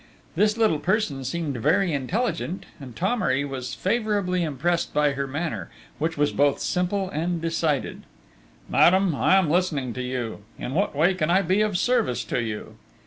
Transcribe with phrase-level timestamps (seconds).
[0.35, 6.17] This little person seemed very intelligent, and Thomery was favourably impressed by her manner, which
[6.17, 8.01] was both simple and decided.
[8.67, 10.41] "Madame, I am listening to you.
[10.57, 12.77] In what way can I be of service to you?"